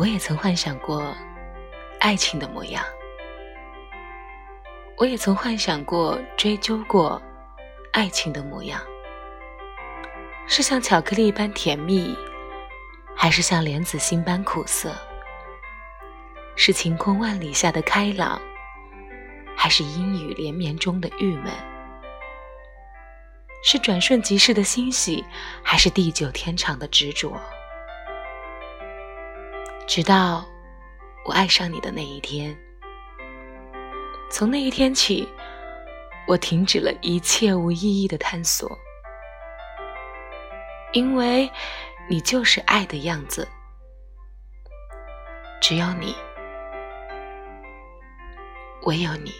[0.00, 1.14] 我也曾幻想过
[1.98, 2.82] 爱情的模样，
[4.96, 7.20] 我也曾幻想过、追究过
[7.92, 8.80] 爱情的模样，
[10.46, 12.16] 是像巧克力般甜蜜，
[13.14, 14.90] 还是像莲子心般苦涩？
[16.56, 18.40] 是晴空万里下的开朗，
[19.54, 21.52] 还是阴雨连绵中的郁闷？
[23.62, 25.22] 是转瞬即逝的欣喜，
[25.62, 27.38] 还是地久天长的执着？
[29.90, 30.46] 直到
[31.24, 32.56] 我爱上你的那一天，
[34.30, 35.28] 从那一天起，
[36.28, 38.78] 我停止了一切无意义的探索，
[40.92, 41.50] 因为
[42.08, 43.48] 你就是爱的样子，
[45.60, 46.14] 只有你，
[48.84, 49.32] 唯有你。